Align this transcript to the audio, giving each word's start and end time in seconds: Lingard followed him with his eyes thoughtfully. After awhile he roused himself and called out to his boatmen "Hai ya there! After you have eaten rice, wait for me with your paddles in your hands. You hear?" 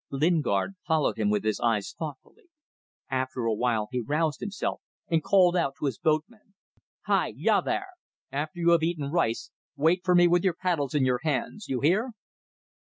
Lingard 0.09 0.73
followed 0.87 1.19
him 1.19 1.29
with 1.29 1.43
his 1.43 1.59
eyes 1.59 1.93
thoughtfully. 1.93 2.49
After 3.11 3.45
awhile 3.45 3.87
he 3.91 3.99
roused 4.01 4.39
himself 4.39 4.81
and 5.07 5.21
called 5.23 5.55
out 5.55 5.75
to 5.77 5.85
his 5.85 5.99
boatmen 5.99 6.55
"Hai 7.01 7.33
ya 7.35 7.61
there! 7.61 7.89
After 8.31 8.59
you 8.59 8.71
have 8.71 8.81
eaten 8.81 9.11
rice, 9.11 9.51
wait 9.75 10.01
for 10.03 10.15
me 10.15 10.27
with 10.27 10.43
your 10.43 10.55
paddles 10.55 10.95
in 10.95 11.05
your 11.05 11.19
hands. 11.21 11.69
You 11.69 11.81
hear?" 11.81 12.13